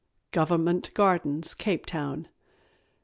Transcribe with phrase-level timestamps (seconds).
[0.31, 2.27] GOVERNMENT GARDENS, CAPE TOWN.